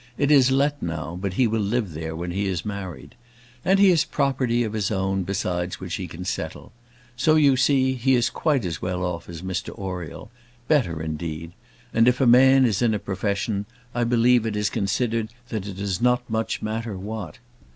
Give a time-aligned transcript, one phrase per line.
[0.17, 3.13] It is let now; but he will live there when he is married.
[3.63, 6.71] And he has property of his own besides which he can settle.
[7.15, 10.31] So, you see, he is quite as well off as Mr Oriel;
[10.67, 11.51] better, indeed;
[11.93, 15.73] and if a man is in a profession, I believe it is considered that it
[15.77, 17.37] does not much matter what.